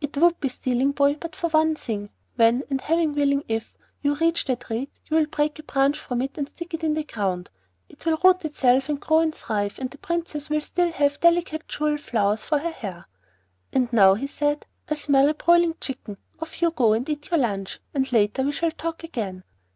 [0.00, 2.10] It would be stealing, boy, but for one thing.
[2.34, 6.20] When and heaven willing, if you reach the Tree, you will break a branch from
[6.20, 7.48] it and stick it in the ground.
[7.88, 11.68] It will root itself and grow and thrive, and the Princess will still have delicate
[11.68, 13.06] jewel flowers for her hair."
[13.72, 16.16] "And now," he said, "I smell a broiling chicken.
[16.40, 19.44] Off you go and eat your lunch, and later we shall talk again."